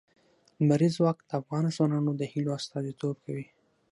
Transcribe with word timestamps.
لمریز 0.59 0.93
ځواک 0.97 1.17
د 1.23 1.29
افغان 1.39 1.65
ځوانانو 1.75 2.11
د 2.15 2.21
هیلو 2.31 2.51
استازیتوب 2.59 3.15
کوي. 3.25 3.45